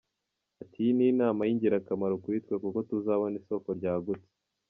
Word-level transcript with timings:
Ati 0.61 0.77
“Iyi 0.83 0.91
ni 0.97 1.05
inama 1.13 1.41
y’ingirakamaro 1.47 2.13
kuri 2.23 2.37
twe 2.43 2.55
kuko 2.63 2.79
tuzabona 2.89 3.35
isoko 3.41 3.67
ryagutse. 3.79 4.27